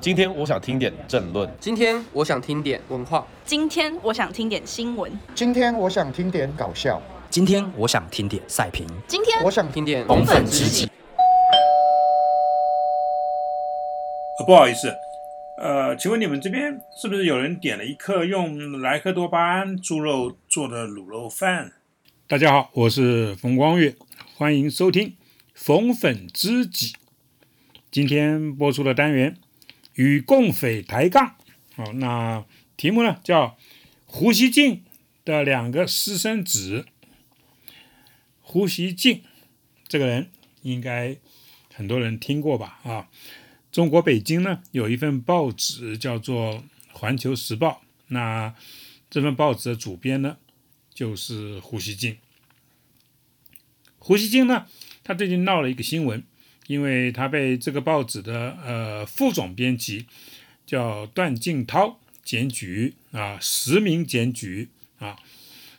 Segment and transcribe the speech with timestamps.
[0.00, 1.48] 今天我想听点政论。
[1.58, 3.26] 今天我想听点文化。
[3.44, 5.10] 今天我想听点新闻。
[5.34, 7.02] 今天我想听点搞笑。
[7.30, 8.86] 今天我想听点赛评。
[9.06, 10.88] 今天我想听点红粉知己。
[14.38, 14.94] 呃，不好意思，
[15.60, 21.72] 呃，请问你们这边是不是有人点了一客用莱克多巴胺猪肉做的卤肉饭？
[22.28, 23.94] 大家好，我是冯光月，
[24.36, 25.16] 欢迎收听
[25.66, 26.94] 红粉知己。
[27.90, 29.36] 今天播出的单元
[29.98, 31.34] 与共匪抬杠，
[31.74, 32.44] 好，那
[32.76, 33.58] 题目呢叫
[34.06, 34.84] 胡锡进
[35.24, 36.86] 的两个私生子。
[38.40, 39.24] 胡锡进
[39.88, 40.30] 这个人
[40.62, 41.16] 应该
[41.74, 42.78] 很多人听过吧？
[42.84, 43.08] 啊，
[43.72, 46.54] 中国北京呢有一份报纸叫做
[46.92, 48.54] 《环球时报》，那
[49.10, 50.36] 这份报纸的主编呢
[50.94, 52.18] 就是胡锡进。
[53.98, 54.68] 胡锡进呢，
[55.02, 56.22] 他最近闹了一个新闻，
[56.68, 60.06] 因为他被这个报纸的呃副总编辑
[60.64, 64.68] 叫段静涛检举啊，实名检举
[65.00, 65.16] 啊，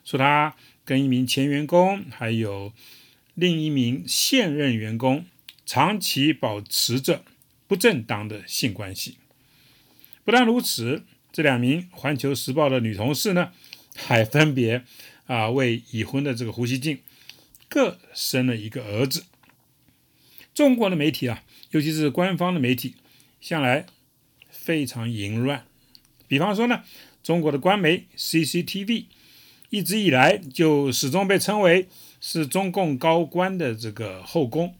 [0.03, 0.53] 说他。
[0.85, 2.73] 跟一名前员工，还有
[3.35, 5.23] 另一名现任员工，
[5.63, 7.23] 长期保持着
[7.67, 9.17] 不正当的性关系。
[10.23, 13.51] 不但如此，这两名《环球时报》的女同事呢，
[13.95, 14.83] 还分别
[15.27, 17.03] 啊为已婚的这个胡锡进
[17.67, 19.25] 各生了一个儿子。
[20.59, 22.95] 中国的媒体啊，尤其是官方的媒体，
[23.39, 23.85] 向来
[24.49, 25.63] 非常淫乱。
[26.27, 26.83] 比方说呢，
[27.23, 29.05] 中国的官媒 CCTV。
[29.69, 31.87] 一直以来就始终被称为
[32.19, 34.75] 是中共高官的这个后宫，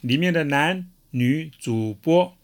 [0.00, 2.34] 里面的男女主播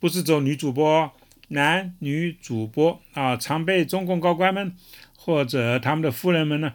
[0.00, 1.12] 不是走女主播，
[1.48, 4.74] 男女主播啊，常被中共高官们
[5.16, 6.74] 或者他们的夫人们呢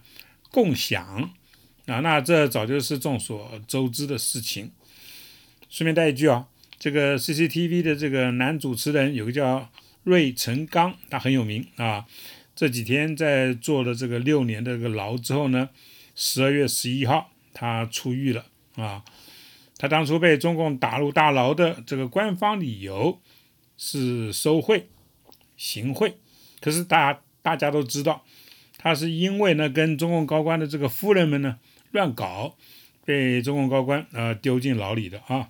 [0.51, 1.29] 共享
[1.87, 4.71] 啊，那这早就是众所周知的事情。
[5.73, 9.71] 顺便带一句啊，这个 CCTV 的这个男主持人有个叫
[10.03, 12.05] 芮成钢，他很有名啊。
[12.55, 15.69] 这几天在坐了这个六年的这个牢之后呢，
[16.13, 18.45] 十二月十一号他出狱了
[18.75, 19.03] 啊。
[19.79, 23.19] 他当初被中共打入大牢的这个官方理由
[23.75, 24.89] 是受贿、
[25.57, 26.19] 行贿，
[26.61, 28.23] 可是大大家都知道，
[28.77, 31.57] 他是因为呢跟中共高官的这个夫人们呢
[31.89, 32.55] 乱搞，
[33.05, 35.49] 被中共高官呃丢进牢里的啊。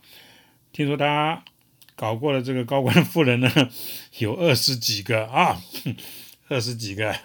[0.71, 1.43] 听说他
[1.95, 3.51] 搞过的这个高官夫人呢
[4.19, 5.61] 有二十几个啊。
[6.49, 7.15] 二十几个，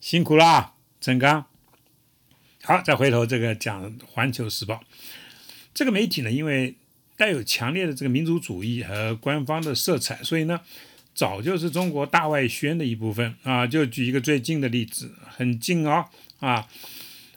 [0.00, 1.46] 辛苦啦，陈刚。
[2.62, 4.74] 好，再回头这个讲《环球时报》
[5.72, 6.76] 这个媒体呢，因为
[7.16, 10.60] 带有强烈的这个民族主义和官方的色彩，所以呢，
[11.14, 13.66] 早就是中国大外宣的一部分啊。
[13.66, 16.04] 就举一个最近的例子，很近哦
[16.38, 16.60] 啊，《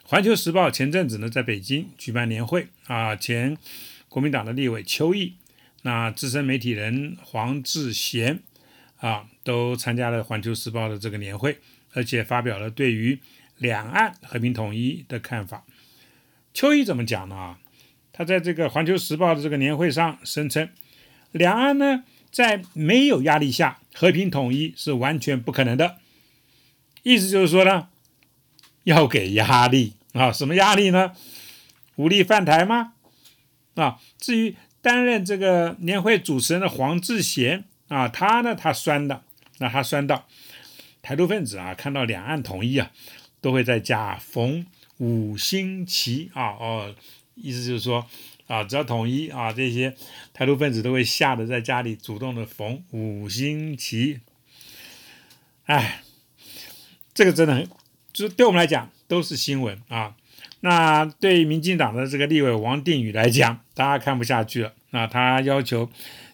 [0.04, 3.56] 环球时报》前阵子呢在北京举办年会啊，前
[4.08, 5.34] 国民党的立委邱毅，
[5.82, 8.42] 那资深媒体人黄志贤。
[8.98, 11.58] 啊，都参加了《环球时报》的这个年会，
[11.92, 13.18] 而且发表了对于
[13.58, 15.66] 两岸和平统一的看法。
[16.54, 17.36] 邱毅怎么讲呢？
[17.36, 17.58] 啊，
[18.14, 20.70] 他在这个《环球时报》的这个年会上声称，
[21.32, 25.98] 两岸呢在没有压力下和平统一是完全不可能的。
[27.02, 27.88] 意思就是说呢，
[28.94, 31.12] 要给压力啊，什么压力呢？
[31.96, 32.94] 武力犯台吗？
[33.74, 37.64] 啊，至于担任这个年会主持人的黄志贤。
[37.88, 39.22] 啊，他呢，他酸的，
[39.58, 40.26] 那他酸到
[41.02, 42.90] 台独分子啊，看到两岸统一啊，
[43.42, 46.94] 都会在家缝五星旗啊，哦，
[47.34, 48.06] 意思就是说
[48.46, 49.94] 啊，只要统一啊，这些
[50.32, 54.20] 台独分子都会吓得在家里主动的缝五星旗。
[55.66, 56.02] 哎，
[57.12, 57.68] 这个真的很，
[58.14, 60.16] 就对我们来讲都是新闻啊。
[60.60, 65.90] 那对民进党的这个立委王定宇来讲，大家看不下去了，那他要求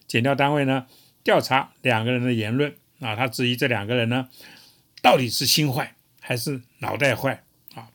[0.06, 0.86] 检调单位呢。
[1.22, 4.30] 调查两个人的言论啊，他质疑这两个人呢，
[5.02, 7.90] 到底是心坏还是脑袋坏啊？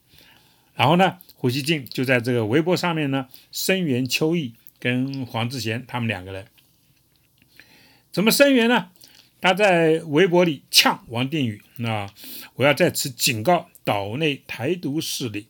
[0.76, 6.46] 然后呢，胡锡进就在这个微博上面呢声援邱毅跟黄志贤他们两个人。
[8.12, 8.92] 怎么声援呢？
[9.42, 12.08] 他在微博里呛王定宇：那
[12.54, 15.48] 我要在此警告岛内台独势力，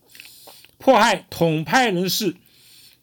[0.77, 2.35] 迫害统派人士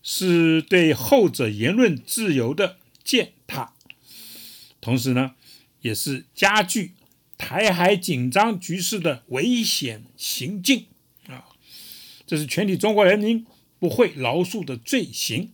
[0.03, 3.73] 是对后者言论自由的践踏。
[4.81, 5.35] 同时呢，
[5.81, 6.93] 也是加剧
[7.39, 10.87] 台海紧张局势的危险行径
[11.27, 11.47] 啊！
[12.27, 13.47] 这是全体中国人民
[13.79, 15.51] 不会饶恕的罪行。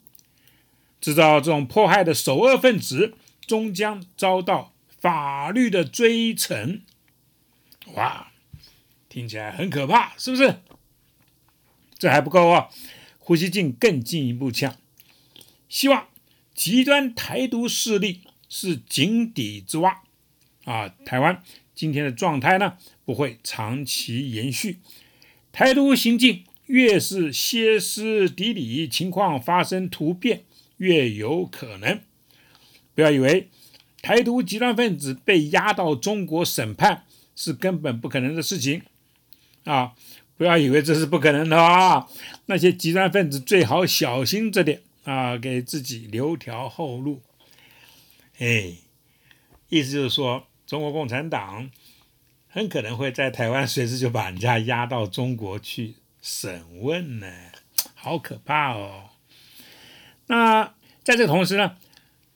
[1.00, 3.14] 制造这种迫害的首恶分子，
[3.46, 6.80] 终将遭到法律的追惩。
[7.94, 8.27] 哇，
[9.18, 10.60] 听起来很可怕，是不是？
[11.98, 12.68] 这还不够啊！
[13.18, 14.76] 胡锡进更进一步呛，
[15.68, 16.06] 希望
[16.54, 18.20] 极端台独势力。
[18.50, 20.02] 是井底之蛙
[20.64, 20.88] 啊！
[21.04, 21.42] 台湾
[21.74, 24.78] 今天的状态呢，不会长期延续。
[25.52, 30.44] 台独行径越是歇斯底里，情况发生突变
[30.78, 32.00] 越有可能。
[32.94, 33.50] 不要以为
[34.00, 37.04] 台独极端分子被押到中国审判
[37.36, 38.80] 是根本不可能的事情
[39.64, 39.94] 啊！
[40.36, 42.06] 不要以为这是不可能的啊！
[42.46, 47.20] 那些极端分子最好小心着点啊，给自己留条后路。
[48.38, 48.74] 哎，
[49.68, 51.68] 意思就是说，中国共产党
[52.46, 57.26] 很可能会在台湾随时就把人家押到中国去审问呢，
[57.94, 59.10] 好可怕哦！
[60.28, 60.72] 那
[61.02, 61.76] 在这同时呢，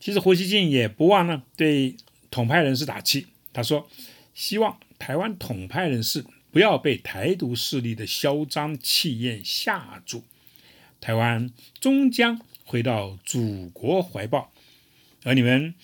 [0.00, 1.96] 其实胡锡进也不忘呢对
[2.32, 3.88] 统派人士打气，他说
[4.34, 6.24] 希望台湾统派人士。
[6.52, 10.22] 不要被台独势力的嚣张气焰吓住，
[11.00, 11.50] 台湾
[11.81, 14.52] 终将回到祖国怀抱，
[15.25, 15.75] 而你们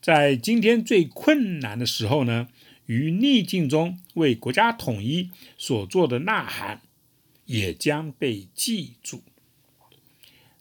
[0.00, 2.48] 在今天最困难的时候呢，
[2.86, 6.80] 于逆境中为国家统一所做的呐喊，
[7.44, 9.22] 也将被记住。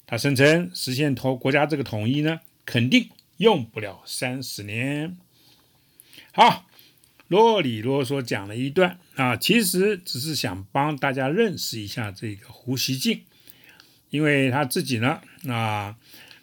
[0.05, 5.17] 他声称，实现同国家这个统一呢，肯定用不了三十年。
[6.33, 6.65] 好。
[7.29, 13.23] 啰里啰嗦讲了一段啊，其实只是想帮大家认识一下这个胡锡进，
[14.09, 15.95] 因为他自己呢啊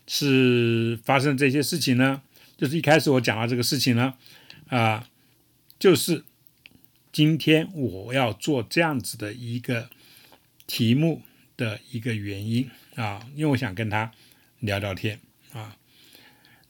[0.06, 2.22] 是发生这些事情呢，
[2.56, 4.14] 就是一开始我讲到这个事情呢
[4.68, 5.06] 啊，
[5.78, 6.24] 就是
[7.12, 9.90] 今天我要做这样子的一个
[10.66, 11.22] 题目
[11.56, 14.10] 的一个原因啊，因为我想跟他
[14.58, 15.20] 聊聊天
[15.52, 15.76] 啊，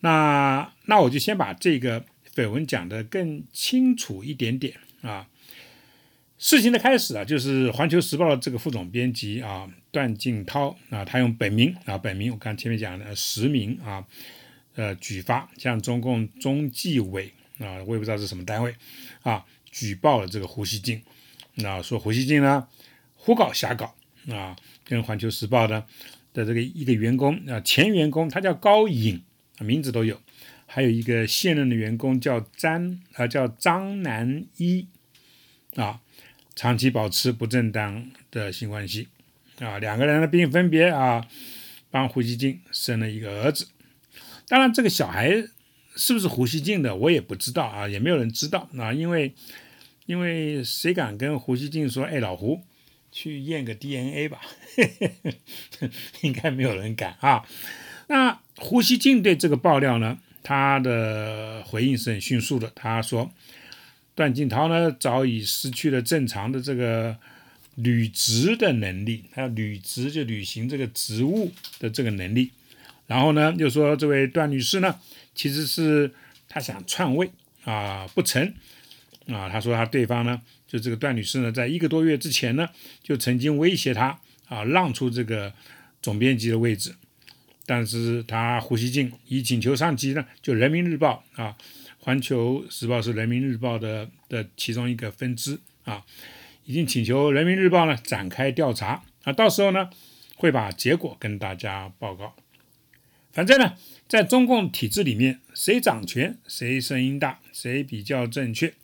[0.01, 2.05] 那那我就先把这个。
[2.35, 5.27] 绯闻讲的更清楚一点点啊，
[6.38, 14.06] 事情的开始啊，就是《环球时报》的这个副总编辑啊，段静涛啊，他用本名啊，本名我刚前面讲的实名啊，
[14.77, 18.75] 呃，举发向中共中纪委啊，我也不知道是什么单位
[19.23, 21.03] 啊，举报了这个胡锡进，
[21.56, 22.69] 那说胡锡进呢
[23.15, 23.94] 胡搞瞎搞
[24.29, 25.85] 啊，跟《环球时报》的
[26.32, 29.21] 的这个一个员工啊，前员工他叫高颖，
[29.59, 30.21] 名字都有。
[30.72, 34.87] 还有一个现任的员工叫张啊，叫张南一
[35.75, 36.00] 啊，
[36.55, 39.08] 长期保持不正当的性关系
[39.58, 41.26] 啊，两个人呢并分别啊
[41.90, 43.67] 帮胡锡进生了一个儿子。
[44.46, 45.44] 当然，这个小孩
[45.96, 49.34] 是不是胡锡进的，我也不知道啊，也没有人知道啊，因为
[50.06, 52.62] 因为谁敢跟胡锡进说，哎，老胡
[53.11, 54.40] 去验个 DNA 吧，
[56.22, 57.44] 应该没有人敢啊。
[58.06, 60.20] 那胡锡进对这个爆料呢？
[60.43, 62.71] 他的回应是很迅速的。
[62.75, 63.31] 他说
[64.15, 67.17] ：“段锦涛呢，早已失去了正常的这个
[67.75, 72.51] 履职的能力，他履职就履行这个职务的这个能力。
[73.07, 74.99] 然后呢，又说这位段女士呢，
[75.35, 76.13] 其实是
[76.49, 77.31] 他想篡位
[77.65, 78.55] 啊，不成
[79.27, 79.49] 啊。
[79.49, 82.69] 他说他对方呢，就这个段女士呢，在一个多月之前呢，
[83.03, 85.53] 就曾经威胁他啊，让出这个
[86.01, 86.95] 总编辑的位置。”
[87.70, 91.56] 但是他胡锡进已请求上级呢，就人民日报啊，
[92.00, 96.05] 环球时报是人民日报的的其中一个分支啊，
[96.64, 99.88] 已经请求人民日报呢展开调查啊，到时候呢
[100.34, 102.34] 会把结果跟大家报告。
[103.31, 103.76] 反正呢，
[104.08, 108.75] 在中共体制里面，谁掌权谁声音大，谁比较正确，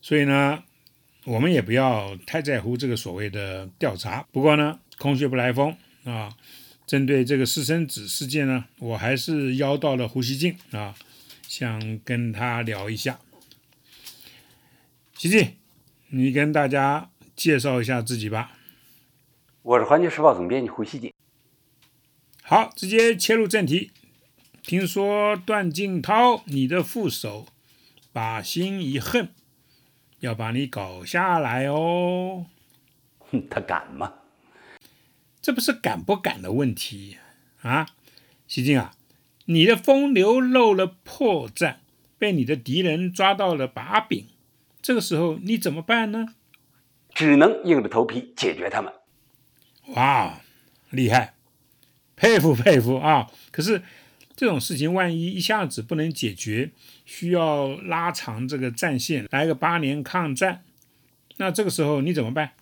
[0.00, 0.64] 所以呢，
[1.24, 4.26] 我们也不要太在乎这个所谓的调查。
[4.32, 6.34] 不过呢，空穴不来风啊。
[6.86, 10.94] 针对这个私生子事件呢，我还是邀到了胡锡进啊，
[11.48, 13.18] 想跟他聊一下。
[15.14, 15.56] 锡进，
[16.10, 18.52] 你跟大家介绍一下自己吧。
[19.62, 21.12] 我是环球时报总编辑胡锡进。
[22.42, 23.90] 好，直接切入正题。
[24.62, 27.48] 听说段静涛，你的副手，
[28.12, 29.28] 把心一横，
[30.20, 32.46] 要把你搞下来哦。
[33.18, 34.12] 哼，他敢吗？
[35.46, 37.18] 这不是敢不敢的问题
[37.62, 37.86] 啊，
[38.48, 38.96] 西进啊，
[39.44, 41.76] 你的风流露了破绽，
[42.18, 44.26] 被你的敌人抓到了把柄，
[44.82, 46.34] 这个时候你怎么办呢？
[47.14, 48.92] 只能硬着头皮解决他们。
[49.94, 50.40] 哇，
[50.90, 51.34] 厉害，
[52.16, 53.30] 佩服佩服啊！
[53.52, 53.82] 可是
[54.34, 56.72] 这种事情万一一下子不能解决，
[57.04, 60.64] 需要拉长这个战线，来个八年抗战，
[61.36, 62.54] 那这个时候你怎么办？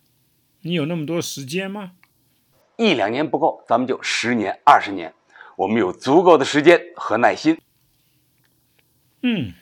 [0.60, 1.92] 你有那么多时间吗？
[2.76, 5.14] 一两年不够，咱们就十年、二十年，
[5.56, 7.58] 我们有足够的时间和耐心。
[9.22, 9.52] 嗯，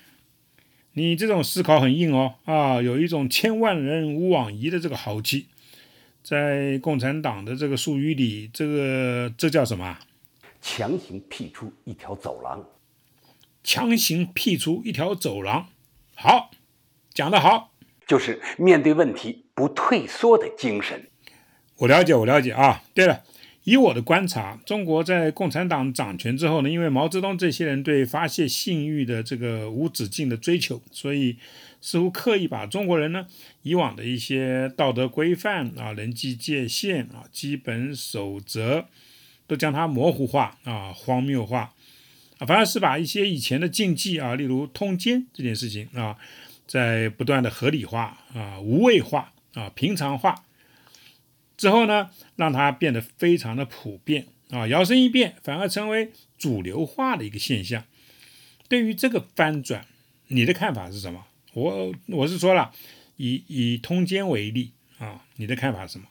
[0.94, 5.48] 你这种思考很硬哦，啊，有一种千万人无往矣的这个豪气，
[6.22, 9.98] 在共产党的这个术语里，这个这叫什么？
[10.60, 12.64] 强行辟出一条走廊。
[13.62, 15.68] 强行辟出一条走廊。
[16.16, 16.50] 好，
[17.14, 17.72] 讲得好，
[18.06, 21.08] 就是面对问题不退缩的精神。
[21.82, 22.80] 我了解，我了解啊。
[22.94, 23.24] 对了，
[23.64, 31.36] 以我的观察，中国在共产党掌权之后呢，因为毛泽东这些人对发泄性欲的这个无止境的追求，所以
[31.80, 33.26] 似乎刻意把中国人呢
[33.62, 38.84] 以往的一些道德规范啊、人际界限啊、基本守则，
[39.48, 41.72] 都将它模糊化啊、荒谬化，
[42.46, 46.16] 反而是把一些以前的禁忌啊，例如通奸这件事情啊，
[46.64, 50.44] 在不断的合理化啊、无畏化啊、平常化。
[51.56, 57.84] 之后呢，让它变得非常的普遍啊，摇身一变，反而成为主流化的一个现象。
[58.68, 59.86] 对于这个翻转，
[60.28, 61.26] 你的看法是什么？
[61.54, 62.72] 我我是说了，
[63.16, 66.06] 以以通奸为例啊，你的看法是什么？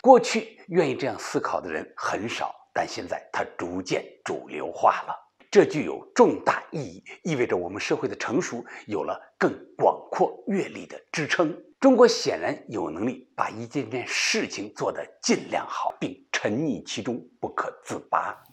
[0.00, 5.14] 过去愿意这样思考的人很少，但现在它逐渐主流化了，
[5.50, 11.54] 这具有重大意义，意味着我们社会的成熟有了更广阔阅历的支撑。
[11.78, 18.44] 中国显然有能力把一件件事情做得尽量好，并沉溺其中不可自拔。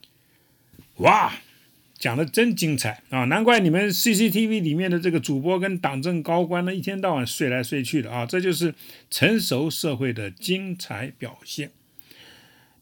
[0.98, 1.34] 哇，
[1.98, 3.24] 讲的真精彩啊！
[3.26, 8.26] 难怪你们 CCTV 里面的这个主播跟党政高官呢，一天到晚睡来睡去的啊！
[8.26, 8.76] 这就是
[9.10, 11.72] 成熟社会的精彩表现，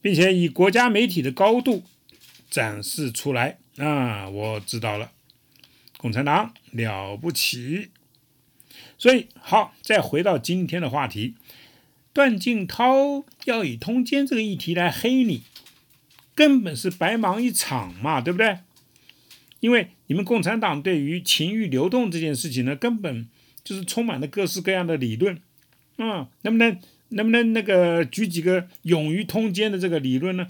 [0.00, 1.84] 并且以国家媒体的高度
[2.50, 4.28] 展示出来啊！
[4.28, 5.12] 我知道了，
[5.96, 7.92] 共产党了不起。
[9.02, 11.34] 所以好，再回到今天的话题，
[12.12, 15.42] 段静涛要以通奸这个议题来黑你，
[16.36, 18.60] 根本是白忙一场嘛，对不对？
[19.58, 23.28] 因为你们共产党对于情欲流动这件事情呢，根本
[23.64, 25.42] 就是充满了各式各样的理论，
[25.98, 26.78] 嗯，能不能
[27.08, 30.46] 能不能那个举几个勇于通奸的这个理论呢？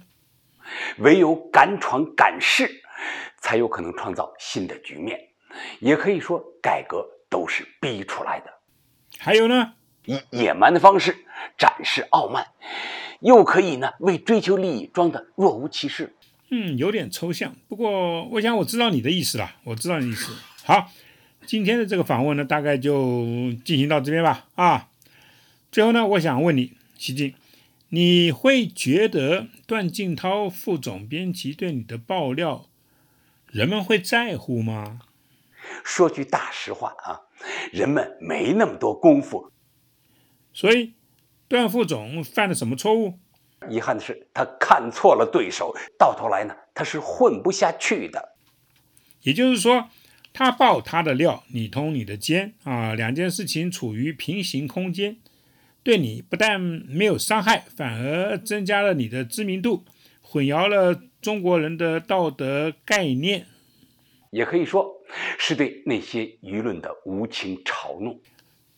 [0.98, 2.82] 唯有敢闯敢试，
[3.40, 5.18] 才有可能创造新的局面，
[5.80, 7.08] 也可以说改革。
[7.32, 8.52] 都是逼出来的。
[9.18, 9.72] 还有呢，
[10.04, 11.24] 以野蛮的方式
[11.56, 12.48] 展示傲慢，
[13.20, 16.14] 又可以呢为追求利益装的若无其事。
[16.50, 17.56] 嗯，有点抽象。
[17.68, 20.30] 不过我想我知道你的意思了，我知道你的意思。
[20.64, 20.92] 好，
[21.46, 23.24] 今天的这个访问呢，大概就
[23.64, 24.46] 进行到这边吧。
[24.56, 24.90] 啊，
[25.70, 27.34] 最后呢，我想问你，习近，
[27.88, 32.66] 你会觉得段静涛副总编辑对你的爆料，
[33.46, 35.00] 人们会在乎吗？
[35.84, 37.20] 说句大实话啊，
[37.72, 39.50] 人们没那么多功夫。
[40.52, 40.94] 所以，
[41.48, 43.18] 段副总犯了什么错误？
[43.70, 48.36] 遗憾的是，他看错了对手，到头来呢，他是混不下去的。
[49.22, 49.88] 也就是说，
[50.32, 55.18] 他爆他的料，你通你的奸啊，两件事情处于平行空间，
[55.82, 59.84] 对你不但没有伤害，反而增加了你的知名度，
[60.20, 63.46] 混淆了中国人的道德概念。
[64.30, 65.01] 也可以说。
[65.38, 68.20] 是对那些舆论的无情嘲弄，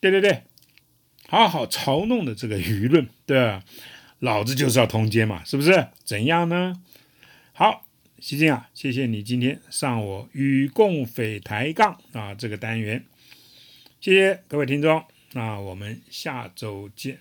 [0.00, 0.42] 对对对，
[1.28, 3.64] 好好嘲弄的这个舆论，对吧？
[4.20, 5.88] 老子就是要通奸嘛，是不是？
[6.04, 6.80] 怎样呢？
[7.52, 7.86] 好，
[8.18, 13.04] 西京啊，谢谢你今天上我与共匪抬杠啊这个单元，
[14.00, 17.18] 谢谢各位听众，那我们下周见。